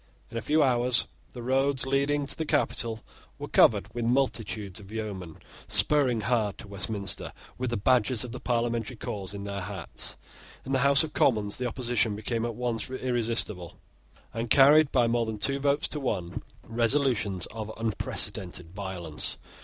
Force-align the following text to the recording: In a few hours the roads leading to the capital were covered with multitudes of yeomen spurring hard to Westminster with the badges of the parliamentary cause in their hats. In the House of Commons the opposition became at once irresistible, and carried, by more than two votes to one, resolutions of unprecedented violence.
In 0.31 0.37
a 0.39 0.41
few 0.41 0.63
hours 0.63 1.05
the 1.33 1.43
roads 1.43 1.85
leading 1.85 2.25
to 2.25 2.35
the 2.35 2.43
capital 2.43 3.03
were 3.37 3.47
covered 3.47 3.93
with 3.93 4.03
multitudes 4.03 4.79
of 4.79 4.91
yeomen 4.91 5.37
spurring 5.67 6.21
hard 6.21 6.57
to 6.57 6.67
Westminster 6.67 7.31
with 7.59 7.69
the 7.69 7.77
badges 7.77 8.23
of 8.23 8.31
the 8.31 8.39
parliamentary 8.39 8.95
cause 8.95 9.35
in 9.35 9.43
their 9.43 9.61
hats. 9.61 10.17
In 10.65 10.71
the 10.71 10.79
House 10.79 11.03
of 11.03 11.13
Commons 11.13 11.57
the 11.59 11.67
opposition 11.67 12.15
became 12.15 12.45
at 12.45 12.55
once 12.55 12.89
irresistible, 12.89 13.75
and 14.33 14.49
carried, 14.49 14.91
by 14.91 15.05
more 15.05 15.27
than 15.27 15.37
two 15.37 15.59
votes 15.59 15.87
to 15.89 15.99
one, 15.99 16.41
resolutions 16.67 17.45
of 17.51 17.71
unprecedented 17.77 18.71
violence. 18.73 19.37